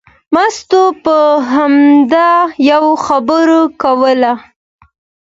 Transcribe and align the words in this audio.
مستو 0.33 0.81
به 1.03 1.17
همدا 1.51 2.29
یوه 2.69 2.93
خبره 3.05 3.59
کوله. 3.81 4.33